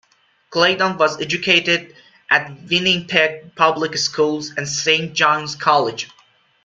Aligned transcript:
Claydon 0.49 0.97
was 0.97 1.21
educated 1.21 1.95
at 2.27 2.57
Winnipeg 2.71 3.53
public 3.53 3.95
schools 3.99 4.49
and 4.57 4.67
Saint 4.67 5.13
Johns 5.13 5.53
College. 5.55 6.09